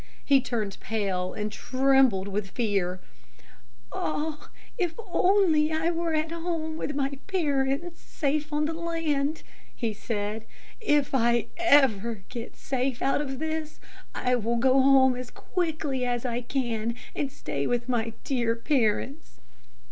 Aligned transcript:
He 0.25 0.41
turned 0.41 0.79
pale 0.79 1.31
and 1.33 1.51
trembled 1.51 2.27
with 2.27 2.49
fear. 2.49 3.01
"Ah, 3.93 4.49
if 4.75 4.99
I 4.99 5.03
were 5.03 5.09
only 5.13 5.69
at 6.19 6.31
home 6.31 6.75
with 6.75 6.95
my 6.95 7.19
parents, 7.27 8.01
safe 8.01 8.51
on 8.51 8.65
the 8.65 8.73
land," 8.73 9.43
he 9.75 9.93
said. 9.93 10.47
"If 10.79 11.13
I 11.13 11.49
ever 11.55 12.23
get 12.29 12.55
safe 12.55 13.03
out 13.03 13.21
of 13.21 13.37
this, 13.37 13.79
I 14.15 14.33
will 14.33 14.57
go 14.57 14.73
home 14.81 15.15
as 15.15 15.29
quickly 15.29 16.03
as 16.03 16.25
I 16.25 16.41
can 16.41 16.95
and 17.15 17.31
stay 17.31 17.67
with 17.67 17.87
my 17.87 18.13
dear 18.23 18.55
parents!" 18.55 19.39